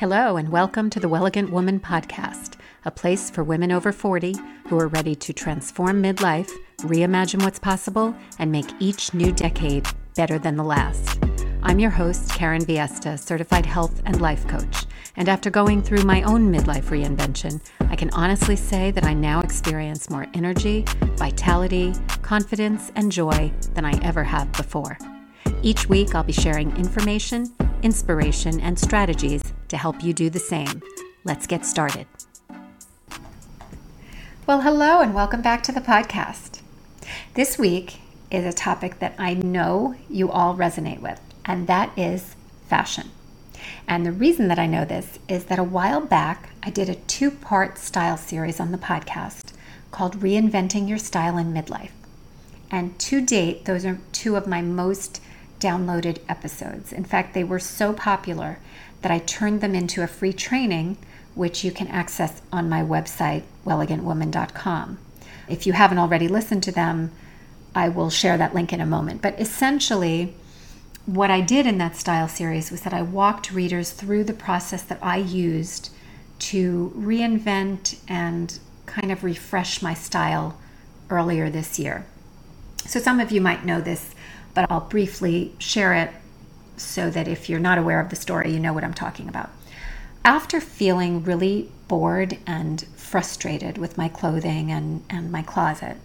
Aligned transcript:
Hello, 0.00 0.38
and 0.38 0.48
welcome 0.48 0.88
to 0.88 0.98
the 0.98 1.10
Wellegant 1.10 1.52
Woman 1.52 1.78
Podcast, 1.78 2.54
a 2.86 2.90
place 2.90 3.28
for 3.28 3.44
women 3.44 3.70
over 3.70 3.92
40 3.92 4.34
who 4.66 4.78
are 4.78 4.88
ready 4.88 5.14
to 5.16 5.34
transform 5.34 6.02
midlife, 6.02 6.50
reimagine 6.78 7.42
what's 7.42 7.58
possible, 7.58 8.16
and 8.38 8.50
make 8.50 8.70
each 8.78 9.12
new 9.12 9.30
decade 9.30 9.86
better 10.16 10.38
than 10.38 10.56
the 10.56 10.64
last. 10.64 11.22
I'm 11.62 11.78
your 11.78 11.90
host, 11.90 12.30
Karen 12.30 12.64
Viesta, 12.64 13.18
certified 13.18 13.66
health 13.66 14.00
and 14.06 14.22
life 14.22 14.48
coach. 14.48 14.86
And 15.16 15.28
after 15.28 15.50
going 15.50 15.82
through 15.82 16.04
my 16.04 16.22
own 16.22 16.50
midlife 16.50 16.84
reinvention, 16.84 17.60
I 17.90 17.94
can 17.94 18.08
honestly 18.12 18.56
say 18.56 18.90
that 18.92 19.04
I 19.04 19.12
now 19.12 19.42
experience 19.42 20.08
more 20.08 20.26
energy, 20.32 20.86
vitality, 21.18 21.92
confidence, 22.22 22.90
and 22.96 23.12
joy 23.12 23.52
than 23.74 23.84
I 23.84 24.00
ever 24.02 24.24
have 24.24 24.50
before. 24.52 24.96
Each 25.62 25.90
week, 25.90 26.14
I'll 26.14 26.24
be 26.24 26.32
sharing 26.32 26.74
information, 26.78 27.54
inspiration, 27.82 28.60
and 28.60 28.78
strategies 28.78 29.42
to 29.70 29.76
help 29.76 30.04
you 30.04 30.12
do 30.12 30.28
the 30.28 30.38
same. 30.38 30.82
Let's 31.24 31.46
get 31.46 31.64
started. 31.64 32.06
Well, 34.46 34.62
hello, 34.62 35.00
and 35.00 35.14
welcome 35.14 35.42
back 35.42 35.62
to 35.64 35.72
the 35.72 35.80
podcast. 35.80 36.60
This 37.34 37.58
week 37.58 38.00
is 38.30 38.44
a 38.44 38.52
topic 38.52 38.98
that 38.98 39.14
I 39.18 39.34
know 39.34 39.94
you 40.08 40.30
all 40.30 40.56
resonate 40.56 41.00
with, 41.00 41.20
and 41.44 41.66
that 41.66 41.96
is 41.96 42.34
fashion. 42.68 43.10
And 43.86 44.04
the 44.04 44.12
reason 44.12 44.48
that 44.48 44.58
I 44.58 44.66
know 44.66 44.84
this 44.84 45.18
is 45.28 45.44
that 45.46 45.58
a 45.58 45.64
while 45.64 46.00
back 46.00 46.50
I 46.62 46.70
did 46.70 46.88
a 46.88 46.94
two 46.94 47.30
part 47.30 47.78
style 47.78 48.16
series 48.16 48.60
on 48.60 48.72
the 48.72 48.78
podcast 48.78 49.52
called 49.90 50.20
Reinventing 50.20 50.88
Your 50.88 50.98
Style 50.98 51.36
in 51.36 51.52
Midlife. 51.52 51.90
And 52.70 52.98
to 53.00 53.20
date, 53.20 53.64
those 53.64 53.84
are 53.84 53.98
two 54.12 54.36
of 54.36 54.46
my 54.46 54.62
most 54.62 55.20
downloaded 55.58 56.18
episodes. 56.28 56.92
In 56.92 57.04
fact, 57.04 57.34
they 57.34 57.44
were 57.44 57.58
so 57.58 57.92
popular 57.92 58.58
that 59.02 59.10
I 59.10 59.18
turned 59.18 59.60
them 59.60 59.74
into 59.74 60.02
a 60.02 60.06
free 60.06 60.32
training, 60.32 60.98
which 61.34 61.64
you 61.64 61.72
can 61.72 61.88
access 61.88 62.42
on 62.52 62.68
my 62.68 62.82
website, 62.82 63.42
wellegantwoman.com. 63.64 64.98
If 65.48 65.66
you 65.66 65.72
haven't 65.72 65.98
already 65.98 66.28
listened 66.28 66.62
to 66.64 66.72
them, 66.72 67.12
I 67.74 67.88
will 67.88 68.10
share 68.10 68.36
that 68.38 68.54
link 68.54 68.72
in 68.72 68.80
a 68.80 68.86
moment. 68.86 69.22
But 69.22 69.40
essentially, 69.40 70.34
what 71.06 71.30
I 71.30 71.40
did 71.40 71.66
in 71.66 71.78
that 71.78 71.96
style 71.96 72.28
series 72.28 72.70
was 72.70 72.82
that 72.82 72.92
I 72.92 73.02
walked 73.02 73.52
readers 73.52 73.90
through 73.90 74.24
the 74.24 74.32
process 74.32 74.82
that 74.82 74.98
I 75.02 75.16
used 75.16 75.90
to 76.40 76.92
reinvent 76.96 77.98
and 78.08 78.58
kind 78.86 79.12
of 79.12 79.24
refresh 79.24 79.82
my 79.82 79.94
style 79.94 80.58
earlier 81.08 81.48
this 81.48 81.78
year. 81.78 82.06
So, 82.86 82.98
some 82.98 83.20
of 83.20 83.30
you 83.30 83.40
might 83.40 83.64
know 83.64 83.80
this 83.80 84.14
but 84.54 84.70
I'll 84.70 84.80
briefly 84.80 85.54
share 85.58 85.94
it 85.94 86.10
so 86.80 87.10
that 87.10 87.28
if 87.28 87.48
you're 87.48 87.60
not 87.60 87.78
aware 87.78 88.00
of 88.00 88.10
the 88.10 88.16
story, 88.16 88.52
you 88.52 88.60
know 88.60 88.72
what 88.72 88.84
I'm 88.84 88.94
talking 88.94 89.28
about. 89.28 89.50
After 90.24 90.60
feeling 90.60 91.24
really 91.24 91.70
bored 91.88 92.38
and 92.46 92.82
frustrated 92.96 93.78
with 93.78 93.96
my 93.96 94.08
clothing 94.08 94.70
and, 94.70 95.02
and 95.08 95.32
my 95.32 95.42
closet, 95.42 95.96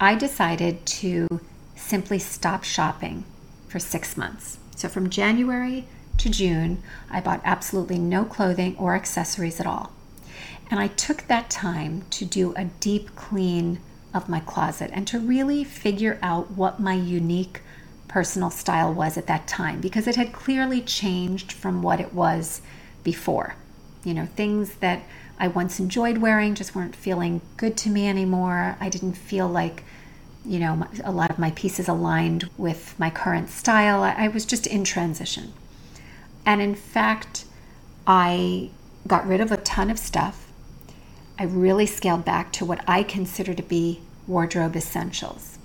I 0.00 0.14
decided 0.14 0.84
to 0.86 1.40
simply 1.74 2.18
stop 2.18 2.64
shopping 2.64 3.24
for 3.68 3.78
six 3.78 4.16
months. 4.16 4.58
So 4.74 4.88
from 4.88 5.10
January 5.10 5.86
to 6.18 6.30
June, 6.30 6.82
I 7.10 7.20
bought 7.20 7.40
absolutely 7.44 7.98
no 7.98 8.24
clothing 8.24 8.76
or 8.78 8.94
accessories 8.94 9.60
at 9.60 9.66
all. 9.66 9.92
And 10.70 10.80
I 10.80 10.88
took 10.88 11.26
that 11.28 11.50
time 11.50 12.04
to 12.10 12.24
do 12.24 12.52
a 12.56 12.64
deep 12.64 13.14
clean 13.14 13.78
of 14.12 14.28
my 14.28 14.40
closet 14.40 14.90
and 14.92 15.06
to 15.08 15.18
really 15.18 15.62
figure 15.62 16.18
out 16.22 16.50
what 16.52 16.80
my 16.80 16.94
unique 16.94 17.60
personal 18.16 18.48
style 18.48 18.94
was 18.94 19.18
at 19.18 19.26
that 19.26 19.46
time 19.46 19.78
because 19.78 20.06
it 20.06 20.16
had 20.16 20.32
clearly 20.32 20.80
changed 20.80 21.52
from 21.52 21.82
what 21.82 22.00
it 22.00 22.14
was 22.14 22.62
before. 23.04 23.54
You 24.04 24.14
know, 24.14 24.24
things 24.24 24.76
that 24.76 25.02
I 25.38 25.48
once 25.48 25.78
enjoyed 25.78 26.16
wearing 26.16 26.54
just 26.54 26.74
weren't 26.74 26.96
feeling 26.96 27.42
good 27.58 27.76
to 27.76 27.90
me 27.90 28.08
anymore. 28.08 28.78
I 28.80 28.88
didn't 28.88 29.18
feel 29.18 29.46
like, 29.46 29.84
you 30.46 30.58
know, 30.58 30.86
a 31.04 31.12
lot 31.12 31.28
of 31.28 31.38
my 31.38 31.50
pieces 31.50 31.88
aligned 31.88 32.48
with 32.56 32.98
my 32.98 33.10
current 33.10 33.50
style. 33.50 34.02
I 34.02 34.28
was 34.28 34.46
just 34.46 34.66
in 34.66 34.82
transition. 34.82 35.52
And 36.46 36.62
in 36.62 36.74
fact, 36.74 37.44
I 38.06 38.70
got 39.06 39.26
rid 39.26 39.42
of 39.42 39.52
a 39.52 39.58
ton 39.58 39.90
of 39.90 39.98
stuff 39.98 40.50
I 41.38 41.44
really 41.44 41.84
scaled 41.84 42.24
back 42.24 42.50
to 42.52 42.64
what 42.64 42.82
I 42.88 43.02
consider 43.02 43.52
to 43.52 43.62
be 43.62 44.00
wardrobe 44.26 44.74
essentials. 44.74 45.55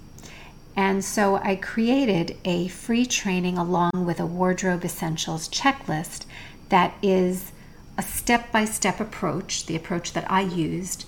And 0.76 1.04
so 1.04 1.36
I 1.38 1.56
created 1.58 2.38
a 2.46 2.68
free 2.70 3.06
training 3.06 3.58
along 3.58 3.92
with 4.06 4.20
a 4.20 4.26
wardrobe 4.26 4.86
essentials 4.86 5.50
checklist 5.50 6.26
that 6.70 6.96
is 7.02 7.52
a 7.98 8.02
step 8.02 8.52
by 8.52 8.66
step 8.66 9.00
approach, 9.00 9.66
the 9.66 9.76
approach 9.76 10.14
that 10.14 10.30
I 10.32 10.42
used 10.42 11.06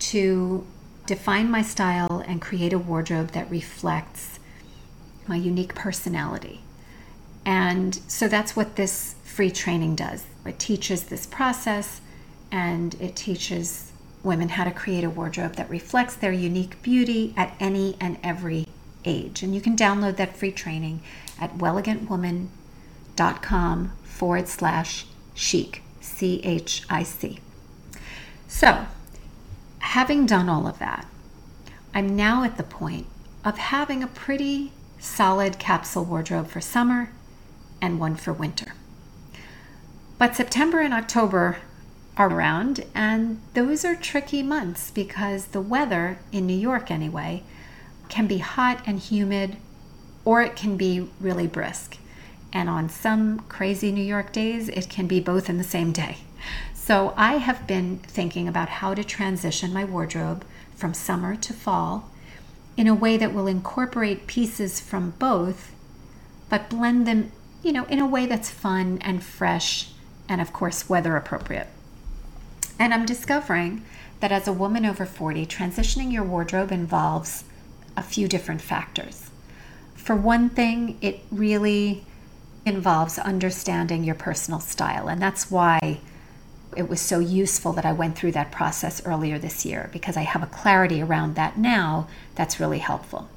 to 0.00 0.66
define 1.06 1.50
my 1.50 1.62
style 1.62 2.24
and 2.26 2.40
create 2.40 2.72
a 2.72 2.78
wardrobe 2.78 3.30
that 3.30 3.50
reflects 3.50 4.40
my 5.26 5.36
unique 5.36 5.74
personality. 5.74 6.60
And 7.46 7.94
so 8.08 8.26
that's 8.26 8.56
what 8.56 8.76
this 8.76 9.14
free 9.22 9.50
training 9.50 9.96
does. 9.96 10.26
It 10.44 10.58
teaches 10.58 11.04
this 11.04 11.26
process 11.26 12.00
and 12.50 12.94
it 13.00 13.16
teaches 13.16 13.92
women 14.22 14.48
how 14.50 14.64
to 14.64 14.70
create 14.70 15.04
a 15.04 15.10
wardrobe 15.10 15.56
that 15.56 15.68
reflects 15.68 16.14
their 16.16 16.32
unique 16.32 16.82
beauty 16.82 17.34
at 17.36 17.54
any 17.60 17.96
and 18.00 18.18
every 18.22 18.63
age. 19.04 19.42
And 19.42 19.54
you 19.54 19.60
can 19.60 19.76
download 19.76 20.16
that 20.16 20.34
free 20.36 20.52
training 20.52 21.02
at 21.40 21.58
wellegantwoman.com 21.58 23.92
forward 24.02 24.48
slash 24.48 25.06
chic, 25.34 25.82
C 26.00 26.40
H 26.44 26.84
I 26.88 27.02
C. 27.02 27.40
So, 28.48 28.86
having 29.78 30.26
done 30.26 30.48
all 30.48 30.66
of 30.66 30.78
that, 30.78 31.06
I'm 31.92 32.16
now 32.16 32.44
at 32.44 32.56
the 32.56 32.62
point 32.62 33.06
of 33.44 33.58
having 33.58 34.02
a 34.02 34.08
pretty 34.08 34.72
solid 34.98 35.58
capsule 35.58 36.04
wardrobe 36.04 36.48
for 36.48 36.60
summer 36.60 37.10
and 37.80 38.00
one 38.00 38.16
for 38.16 38.32
winter. 38.32 38.72
But 40.18 40.34
September 40.34 40.80
and 40.80 40.94
October 40.94 41.58
are 42.16 42.30
around, 42.30 42.84
and 42.94 43.40
those 43.54 43.84
are 43.84 43.96
tricky 43.96 44.42
months 44.42 44.90
because 44.90 45.46
the 45.46 45.60
weather 45.60 46.18
in 46.32 46.46
New 46.46 46.56
York, 46.56 46.90
anyway, 46.90 47.42
can 48.14 48.28
be 48.28 48.38
hot 48.38 48.80
and 48.86 49.00
humid, 49.00 49.56
or 50.24 50.40
it 50.40 50.54
can 50.54 50.76
be 50.76 51.10
really 51.20 51.48
brisk. 51.48 51.96
And 52.52 52.68
on 52.68 52.88
some 52.88 53.40
crazy 53.48 53.90
New 53.90 54.04
York 54.04 54.32
days, 54.32 54.68
it 54.68 54.88
can 54.88 55.08
be 55.08 55.18
both 55.18 55.50
in 55.50 55.58
the 55.58 55.64
same 55.64 55.90
day. 55.90 56.18
So 56.74 57.12
I 57.16 57.38
have 57.38 57.66
been 57.66 57.98
thinking 57.98 58.46
about 58.46 58.68
how 58.68 58.94
to 58.94 59.02
transition 59.02 59.74
my 59.74 59.84
wardrobe 59.84 60.44
from 60.76 60.94
summer 60.94 61.34
to 61.34 61.52
fall 61.52 62.08
in 62.76 62.86
a 62.86 62.94
way 62.94 63.16
that 63.16 63.34
will 63.34 63.48
incorporate 63.48 64.28
pieces 64.28 64.78
from 64.78 65.14
both, 65.18 65.72
but 66.48 66.70
blend 66.70 67.08
them, 67.08 67.32
you 67.64 67.72
know, 67.72 67.84
in 67.86 67.98
a 67.98 68.06
way 68.06 68.26
that's 68.26 68.48
fun 68.48 68.98
and 69.00 69.24
fresh 69.24 69.90
and, 70.28 70.40
of 70.40 70.52
course, 70.52 70.88
weather 70.88 71.16
appropriate. 71.16 71.66
And 72.78 72.94
I'm 72.94 73.06
discovering 73.06 73.84
that 74.20 74.30
as 74.30 74.46
a 74.46 74.52
woman 74.52 74.86
over 74.86 75.04
40, 75.04 75.46
transitioning 75.46 76.12
your 76.12 76.22
wardrobe 76.22 76.70
involves 76.70 77.42
a 77.96 78.02
few 78.02 78.28
different 78.28 78.60
factors. 78.60 79.30
For 79.94 80.14
one 80.14 80.50
thing, 80.50 80.98
it 81.00 81.20
really 81.30 82.04
involves 82.66 83.18
understanding 83.18 84.04
your 84.04 84.14
personal 84.14 84.60
style. 84.60 85.08
And 85.08 85.20
that's 85.20 85.50
why 85.50 86.00
it 86.76 86.88
was 86.88 87.00
so 87.00 87.18
useful 87.18 87.72
that 87.74 87.86
I 87.86 87.92
went 87.92 88.16
through 88.16 88.32
that 88.32 88.50
process 88.50 89.04
earlier 89.06 89.38
this 89.38 89.64
year 89.64 89.90
because 89.92 90.16
I 90.16 90.22
have 90.22 90.42
a 90.42 90.46
clarity 90.46 91.00
around 91.02 91.36
that 91.36 91.58
now 91.58 92.08
that's 92.34 92.58
really 92.58 92.78
helpful. 92.78 93.28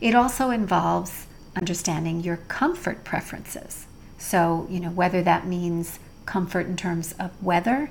It 0.00 0.14
also 0.14 0.50
involves 0.50 1.26
understanding 1.56 2.20
your 2.20 2.36
comfort 2.36 3.02
preferences. 3.02 3.86
So, 4.18 4.66
you 4.70 4.80
know, 4.80 4.90
whether 4.90 5.22
that 5.22 5.46
means 5.46 5.98
comfort 6.26 6.66
in 6.66 6.76
terms 6.76 7.14
of 7.18 7.42
weather, 7.42 7.90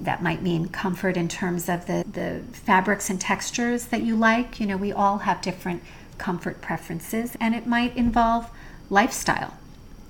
that 0.00 0.22
might 0.22 0.42
mean 0.42 0.68
comfort 0.68 1.16
in 1.16 1.28
terms 1.28 1.68
of 1.68 1.86
the, 1.86 2.04
the 2.10 2.42
fabrics 2.52 3.10
and 3.10 3.20
textures 3.20 3.86
that 3.86 4.02
you 4.02 4.16
like. 4.16 4.60
You 4.60 4.66
know, 4.66 4.76
we 4.76 4.92
all 4.92 5.18
have 5.18 5.40
different 5.40 5.82
comfort 6.18 6.60
preferences, 6.60 7.36
and 7.40 7.54
it 7.54 7.66
might 7.66 7.96
involve 7.96 8.50
lifestyle, 8.90 9.54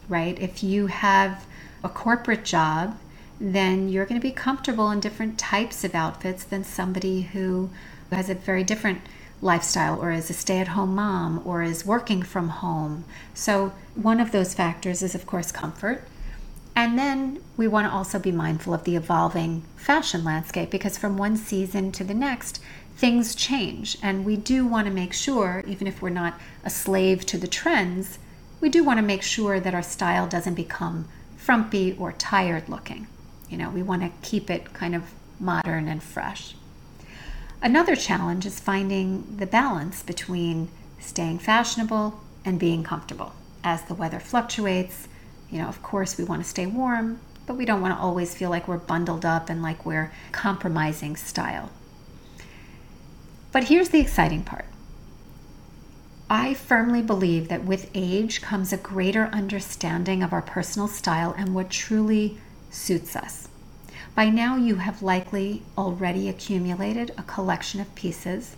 right? 0.09 0.39
If 0.39 0.63
you 0.63 0.87
have 0.89 1.47
a 1.83 1.89
corporate 1.89 2.45
job, 2.45 2.99
then 3.41 3.89
you're 3.89 4.07
going 4.07 4.21
to 4.21 4.27
be 4.27 4.33
comfortable 4.33 4.91
in 4.91 5.01
different 5.01 5.39
types 5.39 5.85
of 5.85 5.95
outfits 5.95 6.45
than 6.45 6.65
somebody 6.65 7.23
who 7.23 7.71
has 8.11 8.31
a 8.31 8.35
very 8.35 8.65
different 8.65 9.01
lifestyle 9.43 10.01
or 10.01 10.11
is 10.13 10.31
a 10.31 10.33
stay 10.33 10.59
at 10.59 10.69
home 10.69 10.95
mom 10.95 11.43
or 11.45 11.63
is 11.63 11.85
working 11.85 12.23
from 12.23 12.49
home. 12.49 13.05
So, 13.35 13.73
one 13.95 14.21
of 14.21 14.33
those 14.33 14.55
factors 14.55 15.03
is, 15.03 15.15
of 15.15 15.27
course, 15.27 15.53
comfort. 15.53 16.05
And 16.77 16.99
then 16.99 17.43
we 17.57 17.69
want 17.69 17.87
to 17.87 17.93
also 17.93 18.19
be 18.19 18.33
mindful 18.33 18.75
of 18.75 18.85
the 18.85 18.97
evolving 18.97 19.63
fashion 19.77 20.25
landscape 20.25 20.71
because 20.71 20.99
from 20.99 21.17
one 21.17 21.37
season 21.37 21.93
to 21.93 22.05
the 22.05 22.15
next, 22.15 22.61
things 22.97 23.35
change. 23.35 23.97
And 24.03 24.25
we 24.25 24.37
do 24.37 24.67
want 24.67 24.87
to 24.87 24.93
make 24.93 25.13
sure, 25.13 25.63
even 25.67 25.87
if 25.87 26.03
we're 26.03 26.11
not 26.11 26.39
a 26.65 26.71
slave 26.71 27.25
to 27.27 27.39
the 27.39 27.47
trends, 27.47 28.19
we 28.61 28.69
do 28.69 28.83
want 28.83 28.99
to 28.99 29.03
make 29.03 29.23
sure 29.23 29.61
that 29.61 29.75
our 29.75 29.83
style 29.83 30.27
doesn't 30.27 30.55
become 30.55 31.07
frumpy 31.37 31.95
or 31.99 32.13
tired 32.13 32.69
looking. 32.69 33.07
You 33.49 33.59
know, 33.59 33.71
we 33.71 33.83
want 33.83 34.03
to 34.03 34.11
keep 34.29 34.51
it 34.51 34.73
kind 34.73 34.95
of 34.95 35.13
modern 35.39 35.87
and 35.87 36.03
fresh. 36.03 36.57
Another 37.63 37.95
challenge 37.95 38.47
is 38.47 38.61
finding 38.61 39.37
the 39.37 39.47
balance 39.47 40.03
between 40.03 40.69
staying 40.99 41.39
fashionable 41.39 42.21
and 42.45 42.59
being 42.59 42.83
comfortable. 42.83 43.33
As 43.63 43.85
the 43.85 43.95
weather 43.95 44.21
fluctuates, 44.21 45.09
you 45.51 45.59
know, 45.59 45.69
of 45.69 45.83
course, 45.83 46.19
we 46.19 46.25
want 46.25 46.43
to 46.43 46.49
stay 46.49 46.67
warm, 46.67 47.21
but 47.47 47.57
we 47.57 47.65
don't 47.65 47.81
want 47.81 47.95
to 47.95 48.01
always 48.01 48.35
feel 48.35 48.51
like 48.51 48.67
we're 48.67 48.79
bundled 48.79 49.25
up 49.25 49.49
and 49.49 49.63
like 49.63 49.85
we're 49.85 50.13
compromising 50.33 51.17
style. 51.17 51.71
But 53.53 53.65
here's 53.65 53.91
the 53.91 54.01
exciting 54.01 54.43
part 54.43 54.67
I 56.29 56.55
firmly 56.55 57.03
believe 57.03 57.49
that 57.49 57.65
with 57.65 57.91
age 57.95 58.41
comes 58.41 58.73
a 58.73 58.79
greater 58.79 59.27
understanding 59.27 60.23
of 60.23 60.33
our 60.33 60.43
personal 60.43 60.89
style 60.89 61.35
and 61.37 61.55
what 61.55 61.71
truly 61.71 62.39
suits 62.71 63.15
us. 63.15 63.49
By 64.15 64.31
now, 64.31 64.57
you 64.57 64.77
have 64.77 65.03
likely 65.03 65.63
already 65.77 66.29
accumulated 66.29 67.13
a 67.19 67.23
collection 67.23 67.81
of 67.81 67.95
pieces 67.95 68.57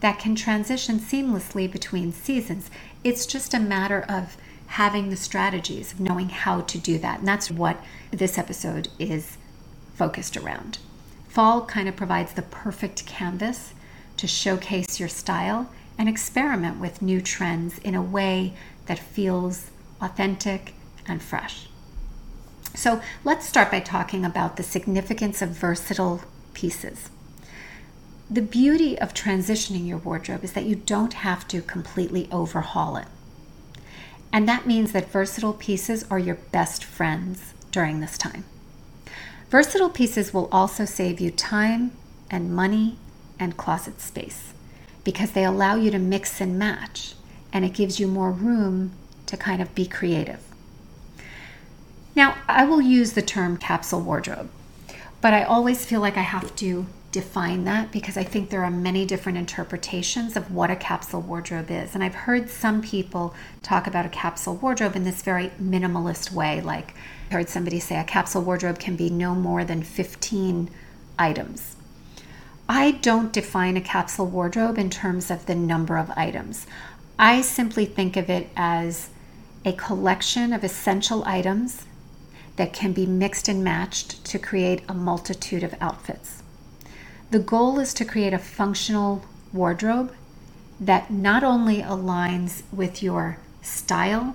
that 0.00 0.18
can 0.18 0.34
transition 0.34 0.98
seamlessly 0.98 1.70
between 1.70 2.12
seasons. 2.12 2.70
It's 3.02 3.26
just 3.26 3.54
a 3.54 3.60
matter 3.60 4.04
of 4.08 4.36
having 4.68 5.10
the 5.10 5.16
strategies, 5.16 5.92
of 5.92 6.00
knowing 6.00 6.28
how 6.28 6.60
to 6.60 6.78
do 6.78 6.98
that. 6.98 7.18
And 7.18 7.28
that's 7.28 7.50
what 7.50 7.82
this 8.10 8.38
episode 8.38 8.88
is 8.98 9.36
focused 9.94 10.36
around. 10.36 10.78
Fall 11.28 11.64
kind 11.66 11.88
of 11.88 11.96
provides 11.96 12.32
the 12.32 12.42
perfect 12.42 13.06
canvas 13.06 13.74
to 14.16 14.26
showcase 14.26 15.00
your 15.00 15.08
style 15.08 15.70
and 15.96 16.08
experiment 16.08 16.78
with 16.80 17.02
new 17.02 17.20
trends 17.20 17.78
in 17.78 17.94
a 17.94 18.02
way 18.02 18.54
that 18.86 18.98
feels 18.98 19.70
authentic 20.00 20.74
and 21.06 21.22
fresh. 21.22 21.68
So 22.74 23.00
let's 23.24 23.48
start 23.48 23.70
by 23.70 23.80
talking 23.80 24.24
about 24.24 24.56
the 24.56 24.62
significance 24.62 25.42
of 25.42 25.50
versatile 25.50 26.22
pieces. 26.54 27.10
The 28.30 28.42
beauty 28.42 28.98
of 28.98 29.14
transitioning 29.14 29.86
your 29.86 29.98
wardrobe 29.98 30.44
is 30.44 30.52
that 30.52 30.66
you 30.66 30.76
don't 30.76 31.14
have 31.14 31.48
to 31.48 31.62
completely 31.62 32.28
overhaul 32.30 32.96
it. 32.96 33.06
And 34.32 34.48
that 34.48 34.66
means 34.66 34.92
that 34.92 35.10
versatile 35.10 35.54
pieces 35.54 36.04
are 36.10 36.18
your 36.18 36.36
best 36.36 36.84
friends 36.84 37.54
during 37.70 38.00
this 38.00 38.18
time. 38.18 38.44
Versatile 39.48 39.90
pieces 39.90 40.34
will 40.34 40.48
also 40.52 40.84
save 40.84 41.20
you 41.20 41.30
time 41.30 41.92
and 42.30 42.54
money 42.54 42.98
and 43.38 43.56
closet 43.56 44.00
space 44.00 44.52
because 45.04 45.30
they 45.30 45.44
allow 45.44 45.74
you 45.74 45.90
to 45.90 45.98
mix 45.98 46.40
and 46.40 46.58
match 46.58 47.14
and 47.52 47.64
it 47.64 47.72
gives 47.72 47.98
you 47.98 48.06
more 48.06 48.30
room 48.30 48.92
to 49.26 49.36
kind 49.36 49.62
of 49.62 49.74
be 49.74 49.86
creative. 49.86 50.42
Now, 52.14 52.36
I 52.48 52.64
will 52.64 52.82
use 52.82 53.12
the 53.12 53.22
term 53.22 53.56
capsule 53.56 54.00
wardrobe, 54.00 54.50
but 55.20 55.32
I 55.32 55.44
always 55.44 55.86
feel 55.86 56.00
like 56.00 56.16
I 56.16 56.22
have 56.22 56.54
to 56.56 56.86
define 57.10 57.64
that 57.64 57.90
because 57.90 58.16
I 58.16 58.24
think 58.24 58.50
there 58.50 58.64
are 58.64 58.70
many 58.70 59.06
different 59.06 59.38
interpretations 59.38 60.36
of 60.36 60.52
what 60.52 60.70
a 60.70 60.76
capsule 60.76 61.22
wardrobe 61.22 61.70
is. 61.70 61.94
And 61.94 62.04
I've 62.04 62.14
heard 62.14 62.50
some 62.50 62.82
people 62.82 63.34
talk 63.62 63.86
about 63.86 64.04
a 64.04 64.10
capsule 64.10 64.56
wardrobe 64.56 64.94
in 64.94 65.04
this 65.04 65.22
very 65.22 65.48
minimalist 65.60 66.32
way. 66.32 66.60
Like 66.60 66.94
I 67.30 67.34
heard 67.34 67.48
somebody 67.48 67.80
say 67.80 67.98
a 67.98 68.04
capsule 68.04 68.42
wardrobe 68.42 68.78
can 68.78 68.94
be 68.94 69.08
no 69.08 69.34
more 69.34 69.64
than 69.64 69.82
15 69.82 70.70
items. 71.18 71.76
I 72.68 72.92
don't 72.92 73.32
define 73.32 73.78
a 73.78 73.80
capsule 73.80 74.26
wardrobe 74.26 74.76
in 74.76 74.90
terms 74.90 75.30
of 75.30 75.46
the 75.46 75.54
number 75.54 75.96
of 75.96 76.10
items. 76.10 76.66
I 77.18 77.40
simply 77.40 77.86
think 77.86 78.16
of 78.18 78.28
it 78.28 78.50
as 78.54 79.08
a 79.64 79.72
collection 79.72 80.52
of 80.52 80.62
essential 80.62 81.24
items 81.24 81.86
that 82.56 82.74
can 82.74 82.92
be 82.92 83.06
mixed 83.06 83.48
and 83.48 83.64
matched 83.64 84.22
to 84.26 84.38
create 84.38 84.82
a 84.88 84.94
multitude 84.94 85.62
of 85.62 85.74
outfits. 85.80 86.42
The 87.30 87.38
goal 87.38 87.78
is 87.78 87.92
to 87.94 88.06
create 88.06 88.32
a 88.32 88.38
functional 88.38 89.22
wardrobe 89.52 90.14
that 90.80 91.10
not 91.10 91.44
only 91.44 91.82
aligns 91.82 92.62
with 92.72 93.02
your 93.02 93.38
style, 93.60 94.34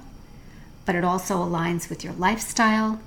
but 0.86 0.95
it 0.95 1.04
also 1.04 1.38
aligns 1.38 1.90
with 1.90 2.04
your 2.04 2.13
lifestyle 2.13 3.00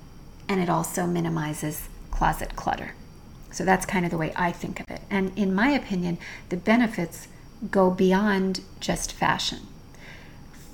and 0.49 0.61
it 0.61 0.69
also 0.69 1.07
minimizes 1.07 1.89
closet 2.11 2.57
clutter. 2.57 2.95
So 3.53 3.65
that's 3.65 3.87
kind 3.87 4.05
of 4.05 4.11
the 4.11 4.19
way 4.19 4.33
I 4.35 4.51
think 4.51 4.81
of 4.81 4.91
it. 4.91 5.03
And 5.09 5.33
in 5.37 5.55
my 5.55 5.71
opinion, 5.71 6.19
the 6.49 6.57
benefits 6.57 7.29
go 7.71 7.91
beyond 7.91 8.61
just 8.81 9.13
fashion. 9.13 9.61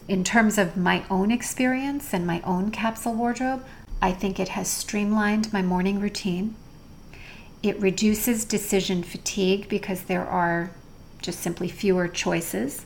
In 0.09 0.25
terms 0.25 0.59
of 0.59 0.76
my 0.76 1.05
own 1.11 1.31
experience 1.31 2.12
and 2.12 2.26
my 2.26 2.41
own 2.43 2.70
capsule 2.70 3.14
wardrobe, 3.14 3.64
I 4.00 4.12
think 4.12 4.41
it 4.41 4.49
has 4.49 4.69
streamlined 4.69 5.53
my 5.53 5.62
morning 5.62 6.00
routine. 6.00 6.56
It 7.62 7.81
reduces 7.81 8.44
decision 8.44 9.03
fatigue 9.03 9.69
because 9.69 10.03
there 10.03 10.26
are 10.26 10.70
just 11.20 11.41
simply 11.41 11.69
fewer 11.69 12.09
choices. 12.09 12.85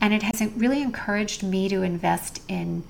And 0.00 0.14
it 0.14 0.22
has 0.22 0.40
really 0.56 0.80
encouraged 0.80 1.42
me 1.42 1.68
to 1.68 1.82
invest 1.82 2.40
in 2.48 2.84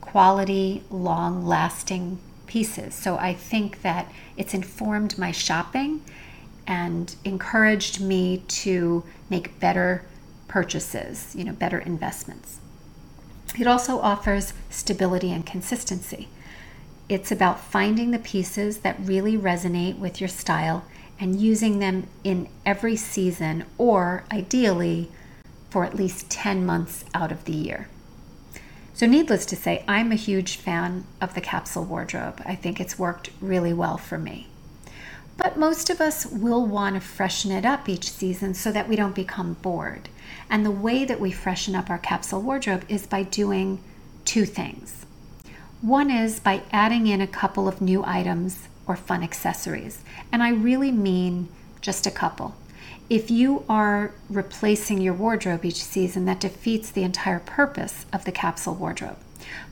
quality, 0.00 0.82
long 0.90 1.46
lasting 1.46 2.18
pieces. 2.46 2.94
So 2.94 3.16
I 3.16 3.34
think 3.34 3.82
that 3.82 4.10
it's 4.36 4.54
informed 4.54 5.18
my 5.18 5.32
shopping 5.32 6.02
and 6.66 7.14
encouraged 7.24 8.00
me 8.00 8.42
to 8.46 9.02
make 9.28 9.58
better 9.58 10.04
purchases, 10.48 11.34
you 11.34 11.44
know, 11.44 11.52
better 11.52 11.78
investments. 11.78 12.58
It 13.58 13.66
also 13.66 13.98
offers 13.98 14.52
stability 14.70 15.32
and 15.32 15.44
consistency. 15.44 16.28
It's 17.12 17.30
about 17.30 17.60
finding 17.60 18.10
the 18.10 18.18
pieces 18.18 18.78
that 18.78 18.96
really 18.98 19.36
resonate 19.36 19.98
with 19.98 20.18
your 20.18 20.28
style 20.28 20.86
and 21.20 21.38
using 21.38 21.78
them 21.78 22.06
in 22.24 22.48
every 22.64 22.96
season 22.96 23.66
or 23.76 24.24
ideally 24.32 25.10
for 25.68 25.84
at 25.84 25.94
least 25.94 26.30
10 26.30 26.64
months 26.64 27.04
out 27.12 27.30
of 27.30 27.44
the 27.44 27.52
year. 27.52 27.88
So, 28.94 29.04
needless 29.04 29.44
to 29.44 29.56
say, 29.56 29.84
I'm 29.86 30.10
a 30.10 30.14
huge 30.14 30.56
fan 30.56 31.04
of 31.20 31.34
the 31.34 31.42
capsule 31.42 31.84
wardrobe. 31.84 32.40
I 32.46 32.54
think 32.54 32.80
it's 32.80 32.98
worked 32.98 33.28
really 33.42 33.74
well 33.74 33.98
for 33.98 34.16
me. 34.16 34.48
But 35.36 35.58
most 35.58 35.90
of 35.90 36.00
us 36.00 36.24
will 36.24 36.64
want 36.64 36.94
to 36.94 37.00
freshen 37.02 37.52
it 37.52 37.66
up 37.66 37.90
each 37.90 38.10
season 38.10 38.54
so 38.54 38.72
that 38.72 38.88
we 38.88 38.96
don't 38.96 39.14
become 39.14 39.58
bored. 39.60 40.08
And 40.48 40.64
the 40.64 40.70
way 40.70 41.04
that 41.04 41.20
we 41.20 41.30
freshen 41.30 41.74
up 41.74 41.90
our 41.90 41.98
capsule 41.98 42.40
wardrobe 42.40 42.86
is 42.88 43.06
by 43.06 43.22
doing 43.22 43.84
two 44.24 44.46
things. 44.46 45.01
One 45.82 46.12
is 46.12 46.38
by 46.38 46.62
adding 46.70 47.08
in 47.08 47.20
a 47.20 47.26
couple 47.26 47.66
of 47.66 47.80
new 47.80 48.04
items 48.06 48.68
or 48.86 48.94
fun 48.94 49.24
accessories. 49.24 50.04
And 50.30 50.40
I 50.40 50.50
really 50.50 50.92
mean 50.92 51.48
just 51.80 52.06
a 52.06 52.10
couple. 52.12 52.54
If 53.10 53.32
you 53.32 53.64
are 53.68 54.12
replacing 54.30 55.00
your 55.00 55.12
wardrobe 55.12 55.64
each 55.64 55.82
season, 55.82 56.24
that 56.26 56.38
defeats 56.38 56.88
the 56.88 57.02
entire 57.02 57.40
purpose 57.40 58.06
of 58.12 58.24
the 58.24 58.30
capsule 58.30 58.76
wardrobe. 58.76 59.16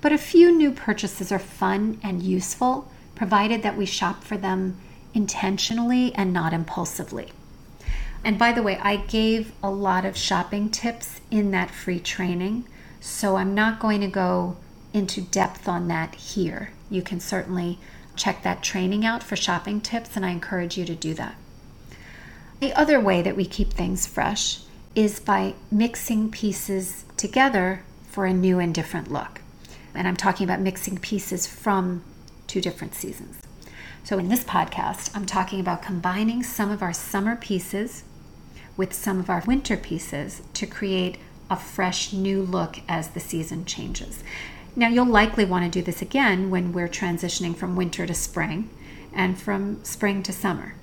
But 0.01 0.13
a 0.13 0.19
few 0.19 0.51
new 0.51 0.73
purchases 0.73 1.31
are 1.31 1.39
fun 1.39 2.01
and 2.03 2.25
useful, 2.25 2.91
provided 3.15 3.63
that 3.63 3.77
we 3.77 3.87
shop 3.87 4.25
for 4.25 4.37
them 4.37 4.79
intentionally 5.15 6.13
and 6.17 6.33
not 6.33 6.53
impulsively. 6.53 7.29
And 8.25 8.37
by 8.37 8.51
the 8.51 8.65
way, 8.65 8.79
I 8.79 8.97
gave 8.97 9.53
a 9.63 9.71
lot 9.71 10.05
of 10.05 10.17
shopping 10.17 10.71
tips 10.71 11.21
in 11.31 11.53
that 11.53 11.71
free 11.71 12.01
training, 12.01 12.65
so 12.99 13.37
I'm 13.37 13.55
not 13.55 13.79
going 13.79 14.01
to 14.01 14.09
go 14.09 14.57
into 14.93 15.21
depth 15.21 15.69
on 15.69 15.89
that 15.89 16.15
here. 16.15 16.73
You 16.91 17.03
can 17.03 17.21
certainly 17.21 17.79
check 18.17 18.43
that 18.43 18.63
training 18.63 19.05
out 19.05 19.23
for 19.23 19.37
shopping 19.37 19.81
tips, 19.81 20.17
and 20.17 20.27
I 20.27 20.31
encourage 20.31 20.77
you 20.77 20.85
to 20.85 20.95
do 20.95 21.15
that. 21.15 21.37
The 22.61 22.75
other 22.75 23.01
way 23.01 23.23
that 23.23 23.37
we 23.37 23.47
keep 23.47 23.73
things 23.73 24.07
fresh 24.07 24.61
is 24.95 25.21
by 25.21 25.55
mixing 25.71 26.31
pieces 26.31 27.05
together 27.17 27.83
for 28.09 28.27
a 28.27 28.35
new 28.35 28.59
and 28.59 28.75
different 28.75 29.11
look. 29.11 29.41
And 29.95 30.07
I'm 30.07 30.17
talking 30.17 30.45
about 30.45 30.61
mixing 30.61 30.99
pieces 30.99 31.47
from 31.47 32.03
two 32.47 32.61
different 32.61 32.95
seasons. 32.95 33.41
So, 34.03 34.19
in 34.19 34.29
this 34.29 34.45
podcast, 34.45 35.15
I'm 35.15 35.27
talking 35.27 35.61
about 35.61 35.83
combining 35.83 36.43
some 36.43 36.71
of 36.71 36.83
our 36.83 36.93
summer 36.93 37.37
pieces 37.37 38.05
with 38.77 38.93
some 38.93 39.21
of 39.21 39.31
our 39.31 39.43
winter 39.47 39.77
pieces 39.77 40.43
to 40.55 40.67
create 40.67 41.19
a 41.51 41.57
fresh 41.57 42.13
new 42.13 42.43
look 42.43 42.81
as 42.89 43.11
the 43.11 43.21
season 43.21 43.65
changes. 43.65 44.23
Now, 44.77 44.89
you'll 44.89 45.07
likely 45.07 45.45
want 45.45 45.65
to 45.65 45.71
do 45.71 45.85
this 45.85 46.01
again 46.01 46.51
when 46.51 46.73
we're 46.73 46.89
transitioning 46.89 47.57
from 47.57 47.77
winter 47.77 48.07
to 48.07 48.15
spring 48.15 48.71
and 49.13 49.41
from 49.41 49.85
spring 49.85 50.23
to 50.23 50.33
summer. 50.33 50.75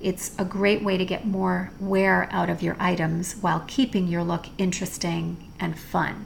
It's 0.00 0.32
a 0.38 0.44
great 0.44 0.82
way 0.82 0.96
to 0.96 1.04
get 1.04 1.26
more 1.26 1.70
wear 1.78 2.28
out 2.32 2.50
of 2.50 2.62
your 2.62 2.76
items 2.80 3.34
while 3.34 3.64
keeping 3.66 4.08
your 4.08 4.24
look 4.24 4.46
interesting 4.58 5.52
and 5.60 5.78
fun. 5.78 6.24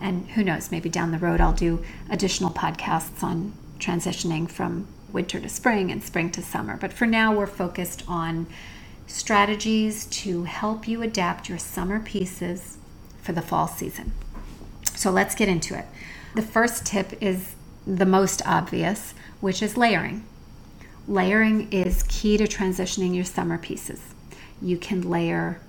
And 0.00 0.28
who 0.30 0.44
knows, 0.44 0.70
maybe 0.70 0.88
down 0.88 1.10
the 1.10 1.18
road 1.18 1.40
I'll 1.40 1.52
do 1.52 1.82
additional 2.10 2.50
podcasts 2.50 3.22
on 3.22 3.54
transitioning 3.78 4.48
from 4.48 4.86
winter 5.12 5.40
to 5.40 5.48
spring 5.48 5.90
and 5.90 6.02
spring 6.02 6.30
to 6.32 6.42
summer. 6.42 6.76
But 6.76 6.92
for 6.92 7.06
now, 7.06 7.34
we're 7.34 7.46
focused 7.46 8.04
on 8.06 8.46
strategies 9.06 10.04
to 10.06 10.44
help 10.44 10.86
you 10.86 11.02
adapt 11.02 11.48
your 11.48 11.58
summer 11.58 12.00
pieces 12.00 12.76
for 13.22 13.32
the 13.32 13.42
fall 13.42 13.66
season. 13.66 14.12
So 14.94 15.10
let's 15.10 15.34
get 15.34 15.48
into 15.48 15.76
it. 15.76 15.86
The 16.34 16.42
first 16.42 16.84
tip 16.84 17.14
is 17.22 17.54
the 17.86 18.06
most 18.06 18.42
obvious, 18.46 19.14
which 19.40 19.62
is 19.62 19.76
layering. 19.76 20.24
layering 21.06 21.72
is 21.72 22.02
key 22.04 22.36
to 22.36 22.44
transitioning 22.44 23.14
your 23.14 23.24
summer 23.24 23.58
pieces. 23.58 24.00
You 24.60 24.76
can 24.76 25.02
layer 25.08 25.60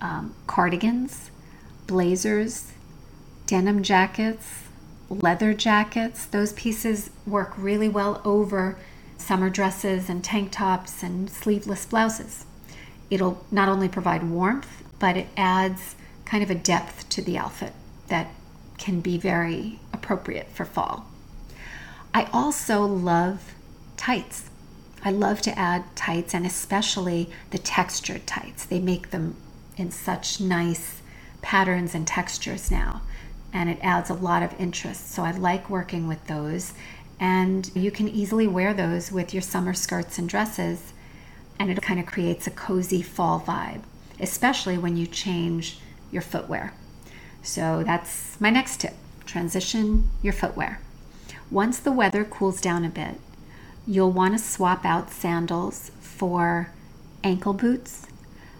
um, 0.00 0.34
cardigans, 0.46 1.30
blazers, 1.86 2.72
denim 3.46 3.82
jackets, 3.82 4.64
leather 5.08 5.54
jackets. 5.54 6.26
Those 6.26 6.52
pieces 6.52 7.10
work 7.26 7.52
really 7.56 7.88
well 7.88 8.20
over 8.24 8.78
summer 9.16 9.48
dresses 9.48 10.08
and 10.08 10.22
tank 10.22 10.50
tops 10.52 11.02
and 11.02 11.30
sleeveless 11.30 11.86
blouses. 11.86 12.44
It'll 13.10 13.44
not 13.50 13.68
only 13.68 13.88
provide 13.88 14.28
warmth, 14.28 14.82
but 14.98 15.16
it 15.16 15.28
adds 15.36 15.94
kind 16.24 16.42
of 16.42 16.50
a 16.50 16.54
depth 16.54 17.08
to 17.10 17.22
the 17.22 17.38
outfit 17.38 17.72
that 18.08 18.28
can 18.78 19.00
be 19.00 19.18
very 19.18 19.78
appropriate 20.02 20.48
for 20.48 20.64
fall. 20.64 21.06
I 22.12 22.24
also 22.32 22.84
love 22.84 23.54
tights. 23.96 24.50
I 25.04 25.10
love 25.10 25.40
to 25.42 25.56
add 25.58 25.84
tights 25.94 26.34
and 26.34 26.44
especially 26.44 27.30
the 27.50 27.58
textured 27.58 28.26
tights. 28.26 28.64
They 28.64 28.80
make 28.80 29.10
them 29.10 29.36
in 29.76 29.90
such 29.90 30.40
nice 30.40 31.00
patterns 31.40 31.94
and 31.94 32.06
textures 32.06 32.70
now, 32.70 33.02
and 33.52 33.70
it 33.70 33.78
adds 33.82 34.10
a 34.10 34.14
lot 34.14 34.42
of 34.42 34.60
interest. 34.60 35.10
So 35.12 35.22
I 35.22 35.30
like 35.32 35.70
working 35.70 36.06
with 36.06 36.26
those, 36.26 36.74
and 37.18 37.70
you 37.74 37.90
can 37.90 38.08
easily 38.08 38.46
wear 38.46 38.74
those 38.74 39.10
with 39.10 39.32
your 39.32 39.42
summer 39.42 39.72
skirts 39.72 40.18
and 40.18 40.28
dresses, 40.28 40.92
and 41.58 41.70
it 41.70 41.82
kind 41.82 41.98
of 41.98 42.06
creates 42.06 42.46
a 42.46 42.50
cozy 42.50 43.02
fall 43.02 43.40
vibe, 43.40 43.82
especially 44.20 44.78
when 44.78 44.96
you 44.96 45.06
change 45.06 45.78
your 46.12 46.22
footwear. 46.22 46.74
So 47.42 47.82
that's 47.84 48.40
my 48.40 48.50
next 48.50 48.80
tip 48.80 48.94
transition 49.32 50.10
your 50.20 50.34
footwear. 50.34 50.78
Once 51.50 51.78
the 51.78 51.90
weather 51.90 52.22
cools 52.22 52.60
down 52.60 52.84
a 52.84 52.90
bit, 52.90 53.18
you'll 53.86 54.12
want 54.12 54.36
to 54.36 54.38
swap 54.38 54.84
out 54.84 55.10
sandals 55.10 55.90
for 56.00 56.68
ankle 57.24 57.54
boots, 57.54 58.06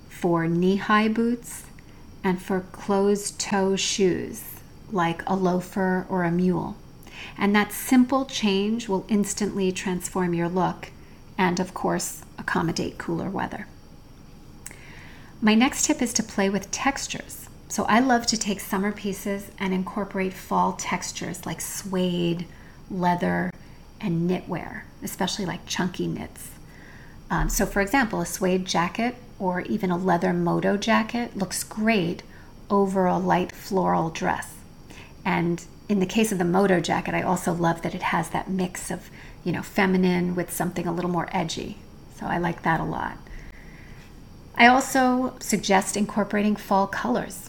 for 0.09 0.49
knee 0.49 0.77
high 0.77 1.09
boots, 1.09 1.65
and 2.25 2.41
for 2.41 2.61
closed 2.73 3.39
toe 3.39 3.77
shoes 3.77 4.45
like 4.91 5.23
a 5.27 5.37
loafer 5.37 6.07
or 6.09 6.25
a 6.25 6.31
mule. 6.31 6.75
And 7.37 7.55
that 7.55 7.73
simple 7.73 8.25
change 8.25 8.89
will 8.89 9.05
instantly 9.09 9.73
transform 9.73 10.33
your 10.33 10.49
look 10.49 10.91
and, 11.37 11.61
of 11.61 11.75
course, 11.75 12.23
accommodate 12.39 12.97
cooler 12.97 13.29
weather. 13.29 13.67
My 15.43 15.55
next 15.55 15.85
tip 15.85 16.01
is 16.01 16.15
to 16.15 16.23
play 16.23 16.49
with 16.49 16.71
textures. 16.71 17.51
So 17.73 17.85
I 17.85 18.01
love 18.01 18.27
to 18.27 18.37
take 18.37 18.61
summer 18.61 18.93
pieces 18.93 19.51
and 19.59 19.73
incorporate 19.73 20.35
fall 20.35 20.75
textures 20.75 21.47
like 21.47 21.63
suede, 21.63 22.45
leather, 22.91 23.51
and 23.99 24.29
knitwear, 24.29 24.83
especially 25.03 25.47
like 25.47 25.65
chunky 25.65 26.07
knits. 26.07 26.51
Um, 27.31 27.49
so, 27.49 27.65
for 27.65 27.81
example, 27.81 28.21
a 28.21 28.27
suede 28.27 28.67
jacket 28.67 29.15
or 29.39 29.63
even 29.63 29.91
a 29.91 29.97
leather 29.97 30.35
moto 30.35 30.77
jacket 30.77 31.35
looks 31.35 31.65
great 31.65 32.23
over 32.69 33.07
a 33.07 33.17
light 33.17 33.53
floral 33.53 34.11
dress. 34.11 34.53
And 35.25 35.65
in 35.89 35.99
the 35.99 36.05
case 36.05 36.31
of 36.31 36.37
the 36.37 36.45
moto 36.45 36.79
jacket, 36.79 37.15
I 37.15 37.23
also 37.23 37.55
love 37.55 37.81
that 37.81 37.95
it 37.95 38.03
has 38.03 38.29
that 38.29 38.51
mix 38.51 38.91
of, 38.91 39.09
you 39.45 39.53
know, 39.53 39.63
feminine 39.63 40.35
with 40.35 40.53
something 40.53 40.87
a 40.87 40.93
little 40.93 41.11
more 41.11 41.31
edgy. 41.33 41.79
So 42.17 42.27
I 42.27 42.37
like 42.37 42.65
that 42.65 42.81
a 42.81 42.85
lot. 42.85 43.17
I 44.57 44.67
also 44.67 45.37
suggest 45.41 45.97
incorporating 45.97 46.55
fall 46.55 46.87
colors. 46.87 47.49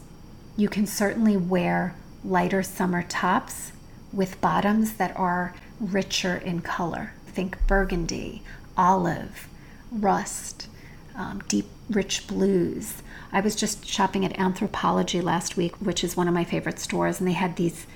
You 0.55 0.69
can 0.69 0.85
certainly 0.85 1.35
wear 1.35 1.95
lighter 2.23 2.61
summer 2.61 3.03
tops 3.03 3.71
with 4.11 4.39
bottoms 4.39 4.93
that 4.93 5.15
are 5.17 5.55
richer 5.79 6.35
in 6.35 6.61
color. 6.61 7.13
Think 7.25 7.57
burgundy, 7.65 8.43
olive, 8.77 9.47
rust, 9.91 10.67
um, 11.15 11.41
deep, 11.47 11.65
rich 11.89 12.27
blues. 12.27 13.01
I 13.31 13.41
was 13.41 13.55
just 13.55 13.85
shopping 13.85 14.23
at 14.23 14.37
Anthropologie 14.37 15.23
last 15.23 15.57
week, 15.57 15.75
which 15.77 16.03
is 16.03 16.15
one 16.15 16.27
of 16.27 16.33
my 16.35 16.43
favorite 16.43 16.79
stores, 16.79 17.19
and 17.19 17.27
they 17.27 17.33
had 17.33 17.55
these 17.55 17.87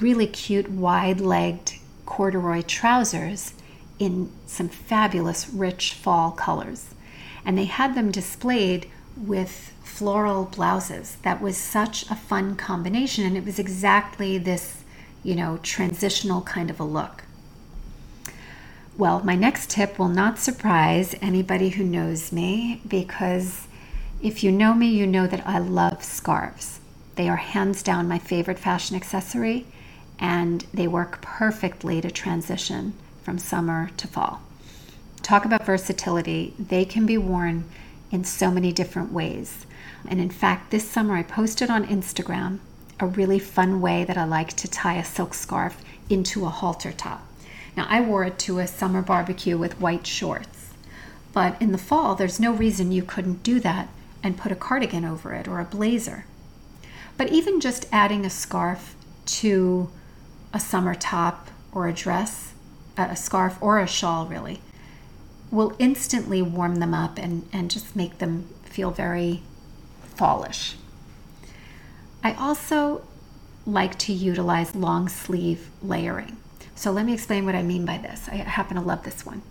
really 0.00 0.26
cute, 0.26 0.70
wide 0.70 1.20
legged 1.20 1.74
corduroy 2.06 2.62
trousers 2.62 3.52
in 3.98 4.32
some 4.46 4.68
fabulous, 4.70 5.48
rich 5.50 5.92
fall 5.92 6.30
colors. 6.30 6.94
And 7.44 7.58
they 7.58 7.66
had 7.66 7.94
them 7.94 8.10
displayed 8.10 8.90
with 9.16 9.74
floral 9.98 10.44
blouses. 10.44 11.16
That 11.22 11.42
was 11.42 11.56
such 11.56 12.08
a 12.08 12.14
fun 12.14 12.54
combination, 12.54 13.24
and 13.24 13.36
it 13.36 13.44
was 13.44 13.58
exactly 13.58 14.38
this, 14.38 14.84
you 15.24 15.34
know, 15.34 15.58
transitional 15.64 16.42
kind 16.42 16.70
of 16.70 16.78
a 16.78 16.84
look. 16.84 17.24
Well, 18.96 19.24
my 19.24 19.34
next 19.34 19.70
tip 19.70 19.98
will 19.98 20.08
not 20.08 20.38
surprise 20.38 21.16
anybody 21.20 21.70
who 21.70 21.82
knows 21.82 22.30
me 22.30 22.80
because 22.86 23.66
if 24.22 24.44
you 24.44 24.52
know 24.52 24.72
me, 24.72 24.86
you 24.86 25.04
know 25.04 25.26
that 25.26 25.44
I 25.44 25.58
love 25.58 26.04
scarves. 26.04 26.78
They 27.16 27.28
are 27.28 27.36
hands 27.36 27.82
down 27.82 28.06
my 28.06 28.20
favorite 28.20 28.58
fashion 28.60 28.94
accessory, 28.94 29.66
and 30.20 30.64
they 30.72 30.86
work 30.86 31.20
perfectly 31.22 32.00
to 32.00 32.10
transition 32.12 32.92
from 33.24 33.38
summer 33.38 33.90
to 33.96 34.06
fall. 34.06 34.42
Talk 35.22 35.44
about 35.44 35.66
versatility, 35.66 36.54
they 36.56 36.84
can 36.84 37.04
be 37.04 37.18
worn 37.18 37.64
in 38.12 38.22
so 38.22 38.52
many 38.52 38.72
different 38.72 39.12
ways. 39.12 39.66
And 40.06 40.20
in 40.20 40.30
fact, 40.30 40.70
this 40.70 40.88
summer 40.88 41.16
I 41.16 41.22
posted 41.22 41.70
on 41.70 41.86
Instagram 41.86 42.60
a 43.00 43.06
really 43.06 43.38
fun 43.38 43.80
way 43.80 44.04
that 44.04 44.18
I 44.18 44.24
like 44.24 44.54
to 44.54 44.68
tie 44.68 44.96
a 44.96 45.04
silk 45.04 45.34
scarf 45.34 45.82
into 46.08 46.44
a 46.44 46.50
halter 46.50 46.92
top. 46.92 47.26
Now, 47.76 47.86
I 47.88 48.00
wore 48.00 48.24
it 48.24 48.38
to 48.40 48.58
a 48.58 48.66
summer 48.66 49.02
barbecue 49.02 49.56
with 49.56 49.80
white 49.80 50.06
shorts, 50.06 50.74
but 51.32 51.60
in 51.62 51.70
the 51.70 51.78
fall, 51.78 52.14
there's 52.14 52.40
no 52.40 52.52
reason 52.52 52.90
you 52.90 53.02
couldn't 53.02 53.42
do 53.42 53.60
that 53.60 53.88
and 54.22 54.36
put 54.36 54.50
a 54.50 54.56
cardigan 54.56 55.04
over 55.04 55.32
it 55.32 55.46
or 55.46 55.60
a 55.60 55.64
blazer. 55.64 56.24
But 57.16 57.30
even 57.30 57.60
just 57.60 57.86
adding 57.92 58.24
a 58.24 58.30
scarf 58.30 58.96
to 59.26 59.90
a 60.52 60.58
summer 60.58 60.94
top 60.94 61.50
or 61.72 61.86
a 61.86 61.92
dress, 61.92 62.54
uh, 62.96 63.08
a 63.10 63.16
scarf 63.16 63.58
or 63.60 63.78
a 63.78 63.86
shawl, 63.86 64.26
really, 64.26 64.60
will 65.50 65.76
instantly 65.78 66.42
warm 66.42 66.76
them 66.76 66.94
up 66.94 67.18
and, 67.18 67.48
and 67.52 67.70
just 67.70 67.94
make 67.94 68.18
them 68.18 68.48
feel 68.64 68.90
very 68.90 69.42
fallish. 70.18 70.74
I 72.22 72.34
also 72.34 73.06
like 73.64 73.98
to 74.00 74.12
utilize 74.12 74.74
long 74.74 75.08
sleeve 75.08 75.70
layering. 75.82 76.36
So 76.74 76.90
let 76.90 77.06
me 77.06 77.14
explain 77.14 77.44
what 77.44 77.54
I 77.54 77.62
mean 77.62 77.84
by 77.84 77.98
this. 77.98 78.28
I 78.28 78.36
happen 78.36 78.76
to 78.76 78.82
love 78.82 79.04
this 79.04 79.24
one. 79.24 79.42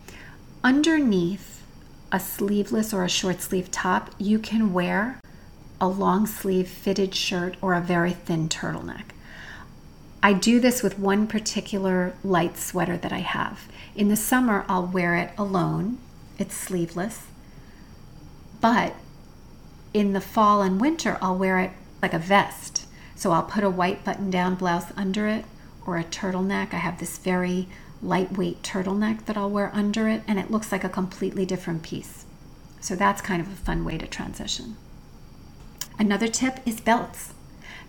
Underneath 0.64 1.66
a 2.12 2.20
sleeveless 2.20 2.94
or 2.94 3.04
a 3.04 3.10
short 3.10 3.42
sleeve 3.42 3.72
top, 3.72 4.12
you 4.18 4.40
can 4.40 4.74
wear 4.74 5.20
a 5.80 5.88
long 5.88 6.26
sleeve 6.26 6.68
fitted 6.68 7.16
shirt 7.16 7.56
or 7.62 7.74
a 7.74 7.82
very 7.82 8.12
thin 8.14 8.50
turtleneck. 8.50 9.12
I 10.24 10.34
do 10.34 10.60
this 10.60 10.82
with 10.82 11.00
one 11.00 11.28
particular 11.28 12.14
light 12.24 12.58
sweater 12.58 12.98
that 12.98 13.14
I 13.14 13.20
have. 13.20 13.68
In 13.96 14.10
the 14.10 14.16
summer, 14.16 14.66
I'll 14.68 14.88
wear 14.88 15.16
it 15.16 15.32
alone, 15.38 16.00
it's 16.38 16.56
sleeveless. 16.56 17.28
But 18.60 18.96
in 19.94 20.14
the 20.14 20.22
fall 20.22 20.62
and 20.62 20.80
winter, 20.82 21.18
I'll 21.22 21.38
wear 21.38 21.60
it 21.60 21.72
like 22.02 22.14
a 22.14 22.20
vest. 22.20 22.86
So 23.16 23.32
I'll 23.32 23.44
put 23.44 23.64
a 23.64 23.70
white 23.70 24.04
button 24.04 24.30
down 24.30 24.56
blouse 24.56 24.92
under 24.96 25.28
it 25.28 25.46
or 25.86 25.98
a 25.98 26.04
turtleneck. 26.04 26.74
I 26.74 26.78
have 26.78 27.00
this 27.00 27.18
very 27.18 27.68
lightweight 28.02 28.62
turtleneck 28.62 29.26
that 29.26 29.38
I'll 29.38 29.50
wear 29.50 29.72
under 29.74 30.08
it, 30.08 30.22
and 30.28 30.38
it 30.38 30.52
looks 30.52 30.72
like 30.72 30.84
a 30.84 30.90
completely 30.90 31.46
different 31.46 31.82
piece. 31.82 32.26
So 32.80 32.96
that's 32.96 33.22
kind 33.22 33.42
of 33.42 33.52
a 33.52 33.56
fun 33.56 33.84
way 33.84 33.98
to 33.98 34.06
transition. 34.06 34.78
Another 35.98 36.28
tip 36.28 36.60
is 36.66 36.80
belts. 36.80 37.34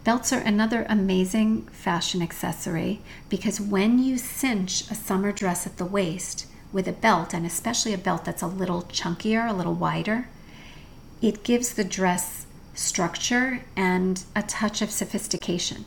Belts 0.04 0.32
are 0.32 0.40
another 0.40 0.86
amazing 0.88 1.62
fashion 1.66 2.22
accessory 2.22 3.00
because 3.28 3.60
when 3.60 3.98
you 3.98 4.16
cinch 4.16 4.90
a 4.90 4.94
summer 4.94 5.32
dress 5.32 5.66
at 5.66 5.76
the 5.76 5.84
waist 5.84 6.46
with 6.72 6.88
a 6.88 6.92
belt, 6.92 7.34
and 7.34 7.44
especially 7.44 7.92
a 7.92 7.98
belt 7.98 8.24
that's 8.24 8.42
a 8.42 8.46
little 8.46 8.82
chunkier, 8.84 9.48
a 9.48 9.52
little 9.52 9.74
wider, 9.74 10.28
it 11.20 11.42
gives 11.42 11.74
the 11.74 11.84
dress 11.84 12.46
structure 12.74 13.62
and 13.76 14.24
a 14.36 14.42
touch 14.42 14.80
of 14.82 14.90
sophistication. 14.90 15.84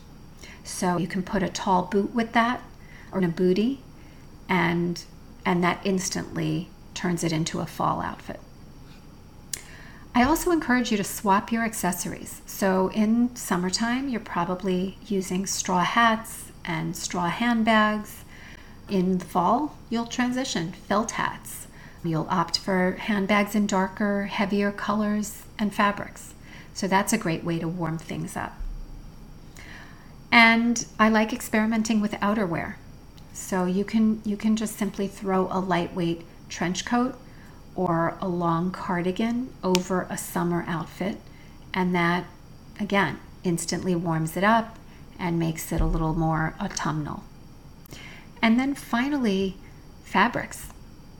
So 0.64 0.98
you 0.98 1.06
can 1.06 1.22
put 1.22 1.42
a 1.42 1.48
tall 1.48 1.84
boot 1.84 2.14
with 2.14 2.32
that 2.32 2.62
or 3.10 3.18
a 3.18 3.22
bootie 3.22 3.78
and 4.48 5.02
and 5.44 5.64
that 5.64 5.80
instantly 5.84 6.68
turns 6.94 7.24
it 7.24 7.32
into 7.32 7.60
a 7.60 7.66
fall 7.66 8.00
outfit. 8.00 8.38
I 10.14 10.22
also 10.22 10.50
encourage 10.50 10.90
you 10.90 10.98
to 10.98 11.04
swap 11.04 11.50
your 11.50 11.64
accessories. 11.64 12.42
So 12.44 12.88
in 12.88 13.34
summertime, 13.34 14.08
you're 14.08 14.20
probably 14.20 14.98
using 15.06 15.46
straw 15.46 15.82
hats 15.82 16.52
and 16.64 16.94
straw 16.94 17.28
handbags. 17.28 18.24
In 18.88 19.18
fall, 19.18 19.76
you'll 19.88 20.06
transition 20.06 20.72
felt 20.72 21.12
hats. 21.12 21.66
You'll 22.04 22.26
opt 22.28 22.58
for 22.58 22.92
handbags 22.98 23.54
in 23.54 23.66
darker, 23.66 24.24
heavier 24.24 24.72
colors 24.72 25.42
and 25.58 25.72
fabrics. 25.72 26.34
So 26.74 26.88
that's 26.88 27.12
a 27.12 27.18
great 27.18 27.44
way 27.44 27.58
to 27.58 27.68
warm 27.68 27.98
things 27.98 28.36
up. 28.36 28.54
And 30.30 30.84
I 30.98 31.08
like 31.08 31.32
experimenting 31.32 32.00
with 32.00 32.12
outerwear. 32.12 32.74
So 33.32 33.66
you 33.66 33.84
can 33.84 34.22
you 34.24 34.36
can 34.36 34.56
just 34.56 34.76
simply 34.76 35.06
throw 35.06 35.48
a 35.50 35.60
lightweight 35.60 36.22
trench 36.48 36.84
coat 36.84 37.18
or 37.74 38.16
a 38.20 38.28
long 38.28 38.70
cardigan 38.70 39.52
over 39.62 40.06
a 40.10 40.18
summer 40.18 40.64
outfit. 40.66 41.18
And 41.74 41.94
that, 41.94 42.24
again, 42.80 43.18
instantly 43.44 43.94
warms 43.94 44.36
it 44.36 44.44
up 44.44 44.78
and 45.18 45.38
makes 45.38 45.72
it 45.72 45.80
a 45.80 45.86
little 45.86 46.14
more 46.14 46.54
autumnal. 46.60 47.24
And 48.42 48.58
then 48.58 48.74
finally, 48.74 49.56
fabrics. 50.04 50.71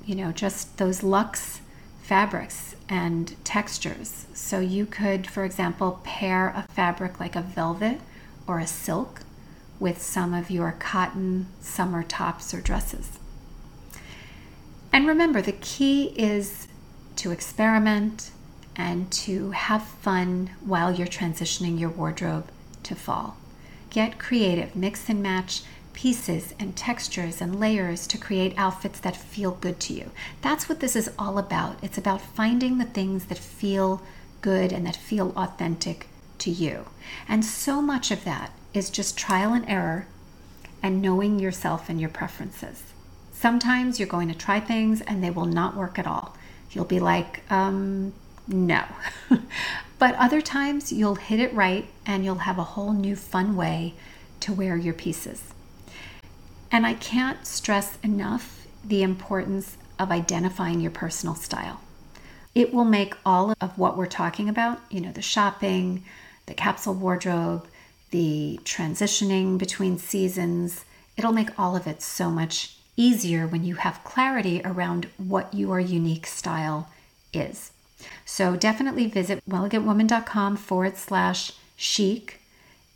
You 0.04 0.14
know, 0.16 0.32
just 0.32 0.78
those 0.78 1.02
luxe 1.02 1.60
fabrics 2.02 2.74
and 2.88 3.36
textures. 3.44 4.26
So 4.34 4.60
you 4.60 4.86
could, 4.86 5.26
for 5.26 5.44
example, 5.44 6.00
pair 6.04 6.48
a 6.48 6.66
fabric 6.72 7.20
like 7.20 7.36
a 7.36 7.42
velvet 7.42 8.00
or 8.46 8.58
a 8.58 8.66
silk 8.66 9.20
with 9.78 10.02
some 10.02 10.34
of 10.34 10.50
your 10.50 10.72
cotton 10.72 11.46
summer 11.60 12.02
tops 12.02 12.52
or 12.52 12.60
dresses. 12.60 13.18
And 14.92 15.06
remember, 15.06 15.40
the 15.40 15.52
key 15.52 16.12
is 16.16 16.68
to 17.16 17.30
experiment 17.30 18.30
and 18.76 19.10
to 19.12 19.50
have 19.52 19.82
fun 19.82 20.50
while 20.64 20.92
you're 20.92 21.06
transitioning 21.06 21.78
your 21.78 21.90
wardrobe 21.90 22.50
to 22.82 22.94
fall. 22.94 23.36
Get 23.90 24.18
creative, 24.18 24.74
mix 24.74 25.08
and 25.08 25.22
match 25.22 25.62
pieces 25.92 26.54
and 26.58 26.76
textures 26.76 27.40
and 27.40 27.58
layers 27.60 28.06
to 28.06 28.18
create 28.18 28.54
outfits 28.56 29.00
that 29.00 29.16
feel 29.16 29.52
good 29.52 29.78
to 29.80 29.92
you. 29.92 30.10
That's 30.40 30.68
what 30.68 30.80
this 30.80 30.96
is 30.96 31.10
all 31.18 31.38
about. 31.38 31.78
It's 31.82 31.98
about 31.98 32.20
finding 32.20 32.78
the 32.78 32.84
things 32.84 33.26
that 33.26 33.38
feel 33.38 34.02
good 34.40 34.72
and 34.72 34.86
that 34.86 34.96
feel 34.96 35.32
authentic 35.36 36.08
to 36.38 36.50
you. 36.50 36.86
And 37.28 37.44
so 37.44 37.80
much 37.80 38.10
of 38.10 38.24
that 38.24 38.52
is 38.74 38.90
just 38.90 39.18
trial 39.18 39.52
and 39.52 39.68
error 39.68 40.06
and 40.82 41.00
knowing 41.00 41.38
yourself 41.38 41.88
and 41.88 42.00
your 42.00 42.10
preferences. 42.10 42.82
Sometimes 43.32 43.98
you're 43.98 44.08
going 44.08 44.28
to 44.28 44.34
try 44.34 44.60
things 44.60 45.00
and 45.02 45.22
they 45.22 45.30
will 45.30 45.46
not 45.46 45.76
work 45.76 45.98
at 45.98 46.06
all. 46.06 46.36
You'll 46.70 46.84
be 46.84 47.00
like, 47.00 47.42
um, 47.50 48.12
no. 48.48 48.84
but 49.98 50.14
other 50.16 50.40
times 50.40 50.92
you'll 50.92 51.16
hit 51.16 51.38
it 51.38 51.52
right 51.54 51.86
and 52.06 52.24
you'll 52.24 52.36
have 52.36 52.58
a 52.58 52.64
whole 52.64 52.92
new 52.92 53.14
fun 53.14 53.56
way 53.56 53.94
to 54.40 54.52
wear 54.52 54.76
your 54.76 54.94
pieces. 54.94 55.54
And 56.72 56.86
I 56.86 56.94
can't 56.94 57.46
stress 57.46 57.98
enough 58.02 58.66
the 58.82 59.02
importance 59.02 59.76
of 59.98 60.10
identifying 60.10 60.80
your 60.80 60.90
personal 60.90 61.34
style. 61.34 61.80
It 62.54 62.72
will 62.72 62.86
make 62.86 63.14
all 63.24 63.54
of 63.60 63.78
what 63.78 63.96
we're 63.96 64.06
talking 64.06 64.48
about, 64.48 64.80
you 64.90 65.00
know, 65.00 65.12
the 65.12 65.22
shopping, 65.22 66.02
the 66.46 66.54
capsule 66.54 66.94
wardrobe, 66.94 67.68
the 68.10 68.58
transitioning 68.64 69.58
between 69.58 69.98
seasons, 69.98 70.84
it'll 71.16 71.32
make 71.32 71.58
all 71.58 71.76
of 71.76 71.86
it 71.86 72.02
so 72.02 72.30
much 72.30 72.76
easier 72.96 73.46
when 73.46 73.64
you 73.64 73.76
have 73.76 74.04
clarity 74.04 74.60
around 74.64 75.08
what 75.16 75.52
your 75.54 75.80
unique 75.80 76.26
style 76.26 76.88
is. 77.32 77.72
So 78.24 78.56
definitely 78.56 79.06
visit 79.06 79.42
wellegantwoman.com 79.48 80.56
forward 80.56 80.96
slash 80.96 81.52
chic 81.76 82.41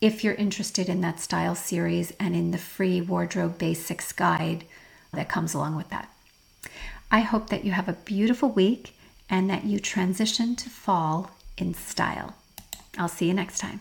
if 0.01 0.23
you're 0.23 0.35
interested 0.35 0.89
in 0.89 1.01
that 1.01 1.21
style 1.21 1.55
series 1.55 2.13
and 2.21 2.35
in 2.35 2.51
the 2.51 2.59
free 2.59 3.01
wardrobe 3.01 3.59
basics 3.59 4.13
guide 4.13 4.65
that 5.13 5.29
comes 5.29 5.55
along 5.55 5.77
with 5.77 5.89
that. 5.91 6.09
I 7.11 7.21
hope 7.21 7.49
that 7.51 7.65
you 7.65 7.73
have 7.73 7.89
a 7.89 7.95
beautiful 7.95 8.49
week 8.49 8.95
and 9.31 9.49
that 9.49 9.65
you 9.65 9.79
transition 9.79 10.55
to 10.57 10.71
fall 10.71 11.31
in 11.57 11.75
style. 11.75 12.35
I'll 12.99 13.09
see 13.09 13.27
you 13.27 13.35
next 13.35 13.59
time. 13.59 13.81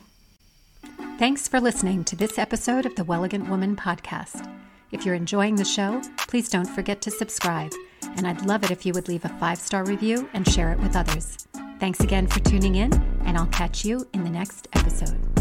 Thanks 1.17 1.47
for 1.47 1.59
listening 1.59 2.03
to 2.05 2.15
this 2.15 2.37
episode 2.37 2.85
of 2.85 2.95
the 2.95 3.03
Wellegant 3.03 3.49
Woman 3.49 3.75
podcast. 3.75 4.49
If 4.91 5.05
you're 5.05 5.15
enjoying 5.15 5.55
the 5.55 5.65
show, 5.65 6.01
please 6.17 6.49
don't 6.49 6.69
forget 6.69 7.01
to 7.01 7.11
subscribe, 7.11 7.73
and 8.15 8.27
I'd 8.27 8.45
love 8.45 8.63
it 8.63 8.71
if 8.71 8.85
you 8.85 8.93
would 8.93 9.07
leave 9.07 9.25
a 9.25 9.29
five 9.29 9.57
star 9.57 9.83
review 9.83 10.29
and 10.33 10.47
share 10.47 10.71
it 10.71 10.79
with 10.79 10.95
others. 10.95 11.47
Thanks 11.79 12.01
again 12.01 12.27
for 12.27 12.39
tuning 12.41 12.75
in, 12.75 12.93
and 13.25 13.37
I'll 13.37 13.47
catch 13.47 13.83
you 13.83 14.07
in 14.13 14.23
the 14.23 14.29
next 14.29 14.67
episode. 14.73 15.34